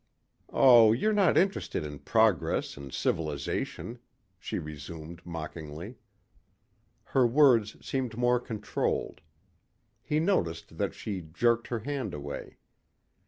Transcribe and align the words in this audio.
"Oh, 0.49 0.93
you're 0.93 1.13
not 1.13 1.37
interested 1.37 1.85
in 1.85 1.99
progress 1.99 2.75
and 2.75 2.91
civilization," 2.91 3.99
she 4.39 4.57
resumed 4.57 5.23
mockingly. 5.27 5.99
Her 7.03 7.27
words 7.27 7.77
seemed 7.87 8.17
more 8.17 8.39
controlled. 8.39 9.21
He 10.01 10.19
noticed 10.19 10.79
that 10.79 10.95
she 10.95 11.21
jerked 11.21 11.67
her 11.67 11.81
hand 11.81 12.15
away. 12.15 12.57